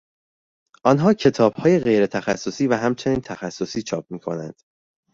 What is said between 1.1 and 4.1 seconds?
کتابهای غیرتخصصی و همچنین تخصصی چاپ